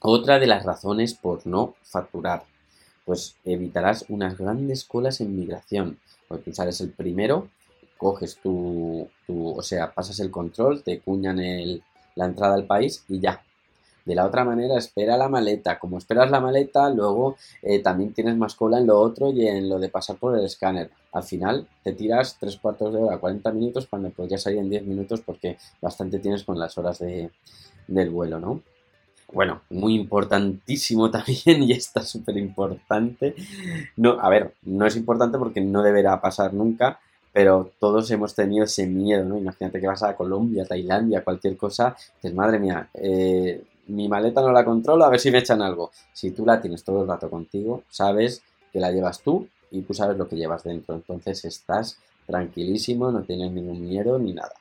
Otra 0.00 0.38
de 0.38 0.48
las 0.48 0.66
razones 0.66 1.14
por 1.14 1.46
no 1.46 1.76
facturar, 1.82 2.44
pues 3.06 3.36
evitarás 3.42 4.04
unas 4.10 4.36
grandes 4.36 4.84
colas 4.84 5.22
en 5.22 5.34
migración, 5.34 5.98
porque 6.28 6.50
tú 6.50 6.52
sabes 6.54 6.82
el 6.82 6.90
primero 6.90 7.48
coges 8.04 8.36
tu, 8.36 9.08
o 9.28 9.62
sea, 9.62 9.90
pasas 9.94 10.20
el 10.20 10.30
control, 10.30 10.82
te 10.82 11.00
cuñan 11.00 11.38
el, 11.38 11.82
la 12.16 12.26
entrada 12.26 12.54
al 12.54 12.66
país 12.66 13.02
y 13.08 13.18
ya. 13.18 13.42
De 14.04 14.14
la 14.14 14.26
otra 14.26 14.44
manera, 14.44 14.76
espera 14.76 15.16
la 15.16 15.30
maleta. 15.30 15.78
Como 15.78 15.96
esperas 15.96 16.30
la 16.30 16.38
maleta, 16.38 16.90
luego 16.90 17.36
eh, 17.62 17.78
también 17.78 18.12
tienes 18.12 18.36
más 18.36 18.54
cola 18.56 18.76
en 18.76 18.86
lo 18.86 19.00
otro 19.00 19.32
y 19.32 19.46
en 19.46 19.70
lo 19.70 19.78
de 19.78 19.88
pasar 19.88 20.16
por 20.16 20.36
el 20.36 20.44
escáner. 20.44 20.90
Al 21.12 21.22
final 21.22 21.66
te 21.82 21.94
tiras 21.94 22.36
tres 22.38 22.58
cuartos 22.58 22.92
de 22.92 23.00
hora, 23.00 23.16
40 23.16 23.50
minutos, 23.52 23.86
cuando 23.88 24.10
podrías 24.10 24.42
salir 24.42 24.58
en 24.58 24.68
10 24.68 24.84
minutos 24.84 25.22
porque 25.22 25.56
bastante 25.80 26.18
tienes 26.18 26.44
con 26.44 26.58
las 26.58 26.76
horas 26.76 26.98
de, 26.98 27.30
del 27.88 28.10
vuelo, 28.10 28.38
¿no? 28.38 28.60
Bueno, 29.32 29.62
muy 29.70 29.94
importantísimo 29.94 31.10
también 31.10 31.62
y 31.62 31.72
está 31.72 32.02
súper 32.02 32.36
importante. 32.36 33.34
No, 33.96 34.20
a 34.20 34.28
ver, 34.28 34.52
no 34.60 34.84
es 34.84 34.94
importante 34.94 35.38
porque 35.38 35.62
no 35.62 35.82
deberá 35.82 36.20
pasar 36.20 36.52
nunca, 36.52 37.00
pero 37.34 37.72
todos 37.80 38.08
hemos 38.12 38.32
tenido 38.32 38.64
ese 38.64 38.86
miedo, 38.86 39.24
¿no? 39.24 39.36
Imagínate 39.36 39.80
que 39.80 39.88
vas 39.88 40.04
a 40.04 40.14
Colombia, 40.14 40.64
Tailandia, 40.64 41.24
cualquier 41.24 41.56
cosa, 41.56 41.96
dices, 42.14 42.32
madre 42.32 42.60
mía, 42.60 42.88
eh, 42.94 43.60
mi 43.88 44.08
maleta 44.08 44.40
no 44.40 44.52
la 44.52 44.64
controlo, 44.64 45.04
a 45.04 45.10
ver 45.10 45.18
si 45.18 45.32
me 45.32 45.38
echan 45.38 45.60
algo. 45.60 45.90
Si 46.12 46.30
tú 46.30 46.46
la 46.46 46.60
tienes 46.60 46.84
todo 46.84 47.02
el 47.02 47.08
rato 47.08 47.28
contigo, 47.28 47.82
sabes 47.90 48.40
que 48.72 48.78
la 48.78 48.92
llevas 48.92 49.20
tú 49.20 49.48
y 49.72 49.82
tú 49.82 49.92
sabes 49.94 50.16
lo 50.16 50.28
que 50.28 50.36
llevas 50.36 50.62
dentro, 50.62 50.94
entonces 50.94 51.44
estás 51.44 51.98
tranquilísimo, 52.24 53.10
no 53.10 53.24
tienes 53.24 53.50
ningún 53.50 53.84
miedo 53.84 54.16
ni 54.16 54.32
nada. 54.32 54.52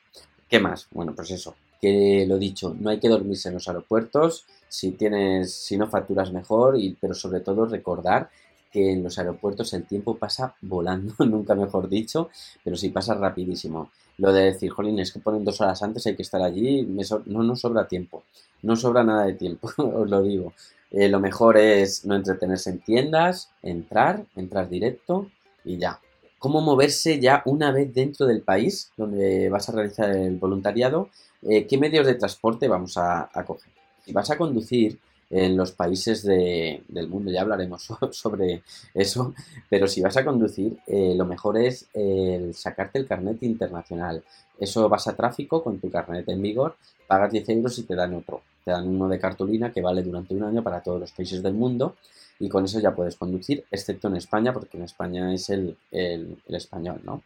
¿Qué 0.50 0.60
más? 0.60 0.88
Bueno, 0.90 1.14
pues 1.16 1.30
eso, 1.30 1.54
que 1.80 2.26
lo 2.28 2.40
dicho, 2.40 2.76
no 2.80 2.90
hay 2.90 3.00
que 3.00 3.08
dormirse 3.08 3.50
en 3.50 3.54
los 3.54 3.68
aeropuertos, 3.68 4.46
si 4.68 4.94
tienes, 4.94 5.54
si 5.54 5.78
no 5.78 5.88
facturas 5.88 6.34
mejor, 6.34 6.80
y, 6.80 6.98
pero 7.00 7.14
sobre 7.14 7.42
todo 7.42 7.68
recordar 7.68 8.32
que 8.74 8.92
en 8.92 9.04
los 9.04 9.20
aeropuertos 9.20 9.72
el 9.74 9.86
tiempo 9.86 10.18
pasa 10.18 10.56
volando, 10.62 11.14
nunca 11.26 11.54
mejor 11.54 11.88
dicho, 11.88 12.30
pero 12.64 12.76
sí 12.76 12.90
pasa 12.90 13.14
rapidísimo. 13.14 13.92
Lo 14.18 14.34
de 14.34 14.46
decir, 14.46 14.72
jolín, 14.72 15.00
es 15.00 15.14
que 15.14 15.20
ponen 15.20 15.46
dos 15.46 15.62
horas 15.62 15.82
antes, 15.84 16.06
hay 16.08 16.16
que 16.16 16.24
estar 16.24 16.42
allí, 16.42 16.84
no 17.26 17.44
nos 17.44 17.62
sobra 17.62 17.88
tiempo, 17.88 18.24
no 18.64 18.76
sobra 18.76 19.04
nada 19.04 19.26
de 19.26 19.34
tiempo, 19.34 19.70
os 19.78 20.10
lo 20.10 20.22
digo. 20.24 20.54
Eh, 20.92 21.08
lo 21.08 21.20
mejor 21.20 21.58
es 21.58 22.06
no 22.06 22.16
entretenerse 22.16 22.72
en 22.72 22.80
tiendas, 22.80 23.50
entrar, 23.62 24.26
entrar 24.36 24.70
directo 24.70 25.30
y 25.64 25.78
ya. 25.78 26.00
¿Cómo 26.38 26.62
moverse 26.62 27.20
ya 27.20 27.42
una 27.46 27.72
vez 27.72 27.94
dentro 27.94 28.26
del 28.26 28.42
país 28.42 28.92
donde 28.98 29.50
vas 29.50 29.70
a 29.70 29.72
realizar 29.72 30.10
el 30.12 30.38
voluntariado? 30.38 31.10
Eh, 31.42 31.66
¿Qué 31.66 31.78
medios 31.78 32.06
de 32.06 32.16
transporte 32.16 32.68
vamos 32.68 32.98
a, 32.98 33.30
a 33.34 33.46
coger? 33.46 33.72
Si 34.06 34.12
vas 34.12 34.30
a 34.30 34.38
conducir, 34.38 35.00
en 35.34 35.58
los 35.58 35.72
países 35.72 36.24
del 36.24 37.08
mundo, 37.10 37.32
ya 37.32 37.42
hablaremos 37.42 37.88
sobre 38.12 38.62
eso, 38.94 39.34
pero 39.70 39.88
si 39.88 40.02
vas 40.02 40.16
a 40.18 40.24
conducir, 40.24 40.78
eh, 40.86 41.14
lo 41.16 41.26
mejor 41.26 41.58
es 41.58 41.88
sacarte 42.54 43.00
el 43.00 43.08
carnet 43.08 43.42
internacional. 43.42 44.24
Eso 44.60 44.88
vas 44.88 45.08
a 45.08 45.16
tráfico 45.16 45.64
con 45.64 45.80
tu 45.80 45.90
carnet 45.90 46.30
en 46.30 46.42
vigor, 46.42 46.76
pagas 47.08 47.32
10 47.32 47.50
euros 47.50 47.80
y 47.80 47.84
te 47.84 47.96
dan 47.96 48.14
otro. 48.14 48.42
te 48.64 48.72
dan 48.72 48.88
uno 48.88 49.10
de 49.10 49.20
cartulina 49.20 49.72
que 49.72 49.82
vale 49.82 50.04
durante 50.04 50.36
un 50.36 50.44
año 50.44 50.64
para 50.64 50.82
todos 50.82 51.00
los 51.00 51.12
países 51.12 51.42
del 51.44 51.54
mundo 51.54 51.96
y 52.40 52.50
con 52.50 52.66
eso 52.66 52.80
ya 52.80 52.94
puedes 52.94 53.16
conducir, 53.16 53.64
excepto 53.72 54.08
en 54.08 54.18
España, 54.18 54.54
porque 54.54 54.78
en 54.78 54.84
España 54.84 55.34
es 55.34 55.50
el, 55.50 55.78
el, 55.92 56.38
español, 56.48 57.02
¿no? 57.04 57.24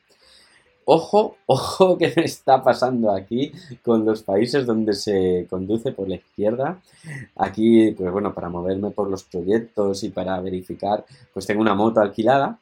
Ojo, 0.89 1.35
ojo 1.47 1.97
que 1.97 2.13
me 2.15 2.23
está 2.23 2.63
pasando 2.63 3.11
aquí 3.11 3.51
con 3.83 4.05
los 4.05 4.23
países 4.23 4.65
donde 4.65 4.93
se 4.93 5.45
conduce 5.49 5.91
por 5.91 6.07
la 6.07 6.15
izquierda. 6.15 6.79
Aquí, 7.35 7.91
pues 7.91 8.09
bueno, 8.11 8.33
para 8.33 8.47
moverme 8.49 8.91
por 8.91 9.09
los 9.09 9.23
proyectos 9.23 10.03
y 10.03 10.09
para 10.09 10.39
verificar, 10.39 11.05
pues 11.33 11.45
tengo 11.45 11.61
una 11.61 11.75
moto 11.75 11.99
alquilada 11.99 12.57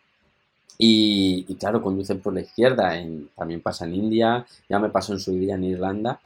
y, 0.80 1.46
y 1.48 1.56
claro, 1.56 1.84
conducen 1.84 2.20
por 2.20 2.34
la 2.34 2.42
izquierda. 2.42 2.98
En, 2.98 3.30
también 3.36 3.62
pasa 3.62 3.86
en 3.86 3.94
India, 3.94 4.46
ya 4.68 4.80
me 4.80 4.90
pasó 4.90 5.14
en 5.14 5.20
su 5.20 5.32
día 5.34 5.56
en 5.56 5.64
Irlanda 5.64 6.20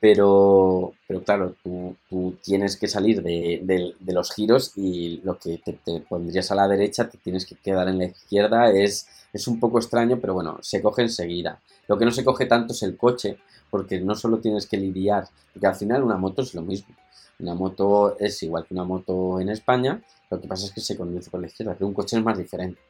pero, 0.00 0.92
pero 1.08 1.22
claro, 1.24 1.56
tú, 1.62 1.96
tú 2.08 2.36
tienes 2.42 2.76
que 2.76 2.86
salir 2.86 3.22
de, 3.22 3.60
de, 3.98 4.12
los 4.12 4.32
giros 4.32 4.72
y 4.76 5.20
lo 5.24 5.38
que 5.38 5.58
te, 5.58 5.72
te, 5.72 6.00
pondrías 6.00 6.52
a 6.52 6.54
la 6.54 6.68
derecha 6.68 7.08
te 7.08 7.18
tienes 7.18 7.44
que 7.44 7.56
quedar 7.56 7.88
en 7.88 7.98
la 7.98 8.04
izquierda. 8.04 8.70
Es, 8.70 9.08
es 9.32 9.48
un 9.48 9.60
poco 9.60 9.78
extraño, 9.78 10.18
pero 10.20 10.34
bueno, 10.34 10.58
se 10.62 10.82
coge 10.82 11.02
enseguida. 11.02 11.60
Lo 11.86 11.98
que 11.98 12.04
no 12.04 12.10
se 12.10 12.24
coge 12.24 12.46
tanto 12.46 12.72
es 12.72 12.82
el 12.82 12.96
coche, 12.96 13.38
porque 13.70 14.00
no 14.00 14.14
solo 14.14 14.38
tienes 14.38 14.66
que 14.66 14.76
lidiar, 14.76 15.28
porque 15.52 15.66
al 15.66 15.74
final 15.74 16.02
una 16.02 16.16
moto 16.16 16.42
es 16.42 16.54
lo 16.54 16.62
mismo. 16.62 16.94
Una 17.40 17.54
moto 17.54 18.16
es 18.18 18.42
igual 18.42 18.66
que 18.66 18.74
una 18.74 18.84
moto 18.84 19.40
en 19.40 19.48
España, 19.48 20.02
lo 20.30 20.40
que 20.40 20.48
pasa 20.48 20.66
es 20.66 20.72
que 20.72 20.80
se 20.80 20.96
conduce 20.96 21.30
por 21.30 21.40
la 21.40 21.46
izquierda, 21.46 21.74
pero 21.74 21.86
un 21.86 21.94
coche 21.94 22.16
es 22.16 22.22
más 22.22 22.36
diferente. 22.36 22.80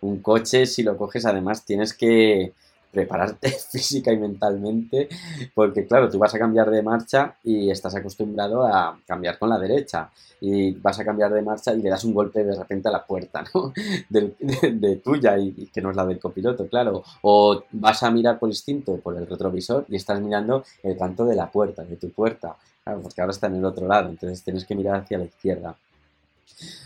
Un 0.00 0.20
coche, 0.20 0.66
si 0.66 0.82
lo 0.82 0.96
coges, 0.96 1.26
además 1.26 1.64
tienes 1.64 1.92
que, 1.92 2.54
prepararte 2.90 3.50
física 3.70 4.12
y 4.12 4.18
mentalmente, 4.18 5.08
porque 5.54 5.86
claro, 5.86 6.10
tú 6.10 6.18
vas 6.18 6.34
a 6.34 6.38
cambiar 6.38 6.70
de 6.70 6.82
marcha 6.82 7.36
y 7.44 7.70
estás 7.70 7.94
acostumbrado 7.94 8.66
a 8.66 8.98
cambiar 9.06 9.38
con 9.38 9.48
la 9.48 9.58
derecha 9.58 10.10
y 10.40 10.72
vas 10.72 10.98
a 10.98 11.04
cambiar 11.04 11.32
de 11.32 11.42
marcha 11.42 11.72
y 11.74 11.82
le 11.82 11.90
das 11.90 12.04
un 12.04 12.14
golpe 12.14 12.42
de 12.42 12.56
repente 12.56 12.88
a 12.88 12.92
la 12.92 13.04
puerta, 13.04 13.44
¿no? 13.54 13.72
De, 14.08 15.00
tuya 15.04 15.38
y, 15.38 15.66
que 15.72 15.80
no 15.80 15.90
es 15.90 15.96
la 15.96 16.06
del 16.06 16.18
copiloto, 16.18 16.66
claro. 16.66 17.02
O 17.22 17.62
vas 17.72 18.02
a 18.02 18.10
mirar 18.10 18.38
por 18.38 18.48
instinto 18.48 18.96
por 18.96 19.16
el 19.16 19.26
retrovisor 19.26 19.84
y 19.88 19.96
estás 19.96 20.20
mirando 20.20 20.64
el 20.82 20.96
canto 20.96 21.24
de 21.24 21.36
la 21.36 21.50
puerta, 21.50 21.84
de 21.84 21.96
tu 21.96 22.10
puerta, 22.10 22.56
claro, 22.82 23.00
porque 23.02 23.20
ahora 23.20 23.32
está 23.32 23.46
en 23.46 23.56
el 23.56 23.64
otro 23.64 23.86
lado, 23.86 24.08
entonces 24.08 24.42
tienes 24.42 24.64
que 24.64 24.74
mirar 24.74 25.02
hacia 25.02 25.18
la 25.18 25.24
izquierda. 25.24 25.76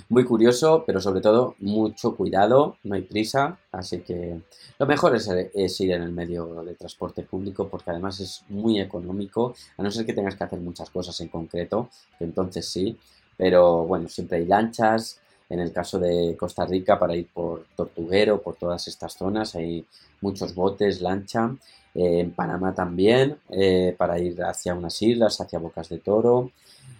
Muy 0.08 0.24
curioso, 0.24 0.84
pero 0.86 1.00
sobre 1.00 1.20
todo 1.20 1.54
mucho 1.60 2.14
cuidado, 2.14 2.76
no 2.84 2.94
hay 2.94 3.02
prisa, 3.02 3.58
así 3.72 4.00
que 4.00 4.40
lo 4.78 4.86
mejor 4.86 5.16
es, 5.16 5.80
ir 5.80 5.92
en 5.92 6.02
el 6.02 6.12
medio 6.12 6.62
de 6.62 6.74
transporte 6.74 7.22
público 7.22 7.68
porque 7.68 7.90
además 7.90 8.20
es 8.20 8.44
muy 8.48 8.80
económico, 8.80 9.54
a 9.76 9.82
no 9.82 9.90
ser 9.90 10.04
que 10.04 10.12
tengas 10.12 10.36
que 10.36 10.44
hacer 10.44 10.60
muchas 10.60 10.90
cosas 10.90 11.18
en 11.20 11.28
concreto, 11.28 11.88
entonces 12.20 12.66
sí, 12.68 12.96
pero 13.36 13.84
bueno, 13.84 14.08
siempre 14.08 14.38
hay 14.38 14.46
lanchas, 14.46 15.20
en 15.48 15.60
el 15.60 15.72
caso 15.72 15.98
de 15.98 16.36
Costa 16.38 16.64
Rica 16.66 16.98
para 16.98 17.14
ir 17.14 17.28
por 17.32 17.66
Tortuguero, 17.76 18.40
por 18.40 18.56
todas 18.56 18.86
estas 18.88 19.14
zonas, 19.14 19.54
hay 19.54 19.86
muchos 20.20 20.54
botes, 20.54 21.00
lancha, 21.00 21.54
eh, 21.94 22.20
en 22.20 22.32
Panamá 22.32 22.74
también, 22.74 23.36
eh, 23.50 23.94
para 23.96 24.18
ir 24.18 24.42
hacia 24.42 24.74
unas 24.74 25.00
islas, 25.02 25.40
hacia 25.40 25.58
Bocas 25.58 25.88
de 25.88 25.98
Toro. 25.98 26.50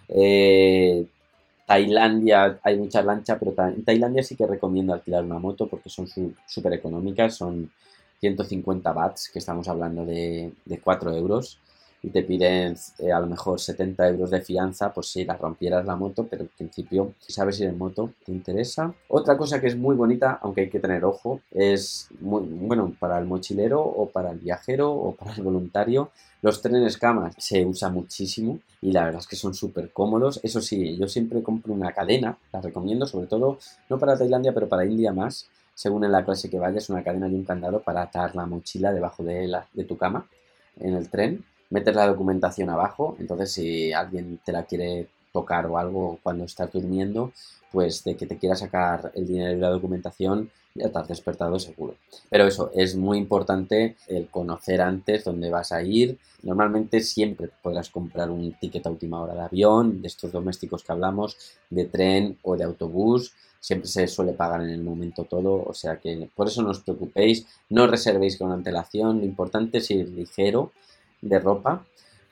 Eh, 0.07 1.05
Tailandia 1.65 2.59
hay 2.63 2.77
mucha 2.77 3.01
lancha, 3.01 3.39
pero 3.39 3.53
en 3.67 3.83
Tailandia 3.83 4.23
sí 4.23 4.35
que 4.35 4.45
recomiendo 4.45 4.93
alquilar 4.93 5.23
una 5.23 5.39
moto 5.39 5.67
porque 5.67 5.89
son 5.89 6.07
súper 6.45 6.73
económicas, 6.73 7.35
son 7.35 7.71
150 8.19 8.91
bahts, 8.93 9.29
que 9.29 9.39
estamos 9.39 9.67
hablando 9.67 10.05
de, 10.05 10.51
de 10.65 10.79
4 10.79 11.15
euros 11.15 11.59
y 12.05 12.11
te 12.11 12.21
piden 12.21 12.75
eh, 12.99 13.11
a 13.11 13.19
lo 13.19 13.25
mejor 13.25 13.59
70 13.59 14.07
euros 14.09 14.29
de 14.29 14.41
fianza, 14.41 14.93
pues 14.93 15.07
si 15.07 15.25
la 15.25 15.37
rompieras 15.37 15.85
la 15.85 15.95
moto, 15.95 16.27
pero 16.29 16.43
en 16.43 16.49
principio, 16.49 17.13
si 17.19 17.33
sabes 17.33 17.59
ir 17.59 17.67
en 17.67 17.79
moto, 17.79 18.11
te 18.23 18.31
interesa. 18.31 18.93
Otra 19.07 19.35
cosa 19.35 19.59
que 19.59 19.67
es 19.67 19.75
muy 19.75 19.95
bonita, 19.95 20.37
aunque 20.43 20.61
hay 20.61 20.69
que 20.69 20.79
tener 20.79 21.03
ojo, 21.03 21.41
es 21.51 22.09
muy 22.19 22.43
bueno 22.43 22.93
para 22.99 23.17
el 23.17 23.25
mochilero 23.25 23.81
o 23.81 24.07
para 24.09 24.31
el 24.31 24.37
viajero 24.37 24.91
o 24.91 25.15
para 25.15 25.33
el 25.33 25.41
voluntario. 25.41 26.11
Los 26.45 26.61
trenes 26.61 26.99
camas 26.99 27.33
se 27.39 27.65
usa 27.65 27.89
muchísimo 27.89 28.59
y 28.79 28.91
la 28.91 29.05
verdad 29.05 29.19
es 29.19 29.25
que 29.25 29.35
son 29.35 29.55
súper 29.55 29.91
cómodos. 29.91 30.39
Eso 30.43 30.61
sí, 30.61 30.95
yo 30.95 31.07
siempre 31.07 31.41
compro 31.41 31.73
una 31.73 31.91
cadena, 31.91 32.37
la 32.53 32.61
recomiendo, 32.61 33.07
sobre 33.07 33.25
todo 33.25 33.57
no 33.89 33.97
para 33.97 34.15
Tailandia, 34.15 34.53
pero 34.53 34.69
para 34.69 34.85
India 34.85 35.11
más. 35.11 35.47
Según 35.73 36.03
en 36.03 36.11
la 36.11 36.23
clase 36.23 36.47
que 36.47 36.59
vayas, 36.59 36.91
una 36.91 37.03
cadena 37.03 37.27
y 37.27 37.33
un 37.33 37.45
candado 37.45 37.81
para 37.81 38.03
atar 38.03 38.35
la 38.35 38.45
mochila 38.45 38.93
debajo 38.93 39.23
de, 39.23 39.47
la, 39.47 39.65
de 39.73 39.85
tu 39.85 39.97
cama 39.97 40.27
en 40.79 40.93
el 40.93 41.09
tren 41.09 41.43
metes 41.71 41.95
la 41.95 42.05
documentación 42.05 42.69
abajo, 42.69 43.15
entonces 43.19 43.51
si 43.51 43.91
alguien 43.91 44.39
te 44.45 44.51
la 44.51 44.65
quiere 44.65 45.07
tocar 45.35 45.65
o 45.65 45.77
algo 45.77 46.19
cuando 46.23 46.45
estás 46.45 46.71
durmiendo, 46.71 47.33
pues 47.71 48.05
de 48.05 48.15
que 48.15 48.25
te 48.25 48.37
quiera 48.37 48.55
sacar 48.55 49.11
el 49.15 49.27
dinero 49.27 49.51
y 49.51 49.59
la 49.59 49.69
documentación, 49.69 50.49
ya 50.73 50.89
te 50.89 50.97
has 50.97 51.07
despertado 51.09 51.59
seguro. 51.59 51.95
Pero 52.29 52.47
eso, 52.47 52.71
es 52.73 52.95
muy 52.95 53.17
importante 53.17 53.97
el 54.07 54.27
conocer 54.29 54.79
antes 54.81 55.25
dónde 55.25 55.49
vas 55.49 55.73
a 55.73 55.83
ir. 55.83 56.17
Normalmente 56.43 57.01
siempre 57.01 57.49
podrás 57.61 57.89
comprar 57.89 58.29
un 58.29 58.53
ticket 58.59 58.85
a 58.85 58.91
última 58.91 59.21
hora 59.21 59.33
de 59.33 59.41
avión, 59.41 60.01
de 60.01 60.07
estos 60.07 60.31
domésticos 60.31 60.83
que 60.83 60.93
hablamos, 60.93 61.37
de 61.69 61.85
tren 61.85 62.37
o 62.43 62.55
de 62.55 62.63
autobús. 62.63 63.33
Siempre 63.59 63.89
se 63.89 64.07
suele 64.07 64.33
pagar 64.33 64.61
en 64.61 64.69
el 64.69 64.83
momento 64.83 65.25
todo, 65.25 65.63
o 65.65 65.73
sea 65.73 65.97
que 65.97 66.29
por 66.33 66.47
eso 66.47 66.61
no 66.61 66.69
os 66.69 66.79
preocupéis, 66.79 67.45
no 67.69 67.87
reservéis 67.87 68.37
con 68.37 68.51
antelación, 68.51 69.19
lo 69.19 69.25
importante 69.25 69.79
es 69.79 69.89
ir 69.91 70.07
ligero 70.09 70.71
de 71.21 71.39
ropa, 71.39 71.83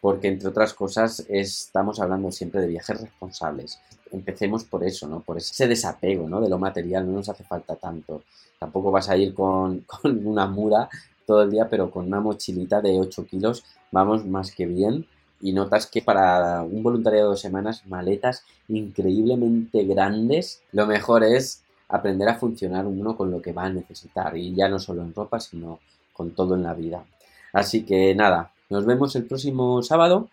porque 0.04 0.28
entre 0.28 0.50
otras 0.50 0.74
cosas 0.74 1.26
estamos 1.30 2.02
hablando 2.02 2.30
siempre 2.30 2.60
de 2.60 2.68
viajes 2.68 3.00
responsables. 3.00 3.80
Empecemos 4.12 4.66
por 4.66 4.84
eso, 4.84 5.08
¿no? 5.08 5.22
Por 5.22 5.38
ese 5.38 5.66
desapego, 5.66 6.28
¿no? 6.28 6.42
De 6.42 6.50
lo 6.50 6.60
material, 6.60 7.06
no 7.06 7.14
nos 7.14 7.30
hace 7.30 7.46
falta 7.46 7.78
tanto. 7.78 8.24
Tampoco 8.60 8.92
vas 8.92 9.08
a 9.08 9.16
ir 9.16 9.34
con, 9.34 9.80
con 9.88 10.28
una 10.28 10.46
muda 10.46 10.90
todo 11.26 11.44
el 11.44 11.52
día, 11.52 11.70
pero 11.70 11.90
con 11.90 12.06
una 12.06 12.20
mochilita 12.20 12.82
de 12.82 13.00
8 13.00 13.26
kilos 13.28 13.64
vamos 13.94 14.26
más 14.26 14.52
que 14.52 14.66
bien. 14.66 15.08
Y 15.40 15.54
notas 15.54 15.88
que 15.88 16.02
para 16.02 16.64
un 16.64 16.84
voluntariado 16.84 17.28
de 17.28 17.32
dos 17.36 17.40
semanas, 17.40 17.86
maletas 17.88 18.44
increíblemente 18.68 19.86
grandes, 19.86 20.64
lo 20.74 20.86
mejor 20.86 21.24
es 21.24 21.64
aprender 21.88 22.28
a 22.28 22.36
funcionar 22.36 22.86
uno 22.88 23.16
con 23.16 23.32
lo 23.32 23.42
que 23.42 23.54
va 23.54 23.64
a 23.64 23.70
necesitar. 23.70 24.36
Y 24.36 24.54
ya 24.54 24.68
no 24.68 24.80
solo 24.80 25.02
en 25.02 25.16
ropa, 25.16 25.40
sino 25.40 25.80
con 26.12 26.32
todo 26.32 26.56
en 26.56 26.64
la 26.64 26.74
vida. 26.74 27.06
Así 27.54 27.86
que 27.86 28.14
nada, 28.16 28.52
nos 28.74 28.86
vemos 28.88 29.16
el 29.16 29.26
próximo 29.26 29.84
sábado, 29.84 30.30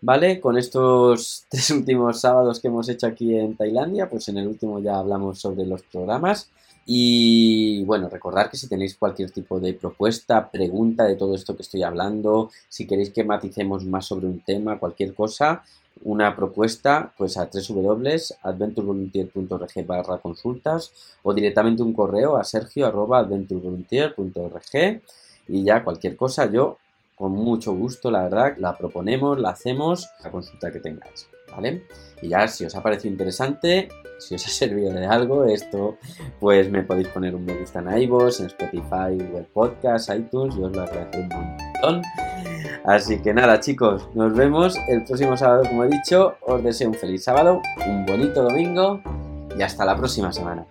¿vale? 0.00 0.40
Con 0.40 0.56
estos 0.56 1.44
tres 1.50 1.70
últimos 1.70 2.20
sábados 2.20 2.60
que 2.60 2.68
hemos 2.68 2.88
hecho 2.88 3.06
aquí 3.06 3.36
en 3.36 3.56
Tailandia, 3.56 4.08
pues 4.08 4.28
en 4.28 4.38
el 4.38 4.46
último 4.48 4.80
ya 4.80 4.98
hablamos 4.98 5.38
sobre 5.38 5.66
los 5.66 5.82
programas. 5.82 6.50
Y 6.86 7.84
bueno, 7.84 8.08
recordar 8.08 8.50
que 8.50 8.56
si 8.56 8.66
tenéis 8.66 8.96
cualquier 8.96 9.30
tipo 9.30 9.60
de 9.60 9.74
propuesta, 9.74 10.50
pregunta 10.50 11.04
de 11.04 11.16
todo 11.16 11.34
esto 11.34 11.54
que 11.54 11.60
estoy 11.60 11.82
hablando, 11.82 12.50
si 12.70 12.86
queréis 12.86 13.10
que 13.10 13.24
maticemos 13.24 13.84
más 13.84 14.06
sobre 14.06 14.26
un 14.26 14.40
tema, 14.40 14.78
cualquier 14.78 15.14
cosa, 15.14 15.62
una 16.04 16.34
propuesta, 16.34 17.12
pues 17.18 17.36
a 17.36 17.50
www.adventurevolunteer.org 17.52 19.86
barra 19.86 20.16
consultas 20.16 20.90
o 21.22 21.34
directamente 21.34 21.82
un 21.82 21.92
correo 21.92 22.38
a 22.38 22.44
sergio.adventurevolunteer.org 22.44 25.02
y 25.48 25.64
ya 25.64 25.84
cualquier 25.84 26.16
cosa 26.16 26.50
yo 26.50 26.78
con 27.18 27.32
mucho 27.32 27.74
gusto, 27.74 28.10
la 28.10 28.22
verdad, 28.22 28.54
la 28.58 28.76
proponemos, 28.76 29.38
la 29.38 29.50
hacemos, 29.50 30.08
la 30.22 30.30
consulta 30.30 30.70
que 30.70 30.78
tengáis, 30.78 31.28
¿vale? 31.50 31.84
Y 32.22 32.28
ya, 32.28 32.46
si 32.46 32.64
os 32.64 32.74
ha 32.76 32.82
parecido 32.82 33.10
interesante, 33.10 33.88
si 34.18 34.36
os 34.36 34.46
ha 34.46 34.48
servido 34.50 34.92
de 34.92 35.04
algo 35.04 35.44
esto, 35.44 35.98
pues 36.38 36.70
me 36.70 36.82
podéis 36.82 37.08
poner 37.08 37.34
un 37.34 37.44
me 37.44 37.58
gusta 37.58 37.80
en 37.80 38.02
iVoox, 38.02 38.40
en 38.40 38.46
Spotify, 38.46 39.16
Google 39.16 39.48
Podcast, 39.52 40.10
iTunes, 40.10 40.54
yo 40.54 40.66
os 40.66 40.76
lo 40.76 40.82
agradeceré 40.82 41.24
un 41.24 41.28
montón. 41.28 42.02
Así 42.84 43.20
que 43.20 43.34
nada, 43.34 43.60
chicos, 43.60 44.08
nos 44.14 44.34
vemos 44.34 44.76
el 44.88 45.04
próximo 45.04 45.36
sábado, 45.36 45.64
como 45.68 45.84
he 45.84 45.88
dicho. 45.88 46.36
Os 46.40 46.62
deseo 46.62 46.88
un 46.88 46.94
feliz 46.94 47.24
sábado, 47.24 47.60
un 47.86 48.06
bonito 48.06 48.42
domingo 48.42 49.00
y 49.58 49.62
hasta 49.62 49.84
la 49.84 49.96
próxima 49.96 50.32
semana. 50.32 50.64